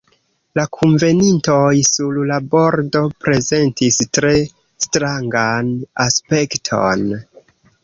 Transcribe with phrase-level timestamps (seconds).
[0.59, 4.33] La kunvenintoj sur la bordo prezentis tre
[4.89, 5.73] strangan
[6.09, 7.09] aspekton.